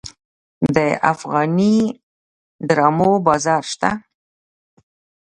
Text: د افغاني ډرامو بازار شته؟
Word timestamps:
د 0.75 0.77
افغاني 1.13 1.75
ډرامو 2.67 3.11
بازار 3.27 3.63
شته؟ 3.71 3.89